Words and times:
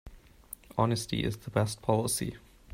Honesty 0.79 1.23
is 1.23 1.37
the 1.37 1.51
best 1.51 1.83
policy. 1.83 2.35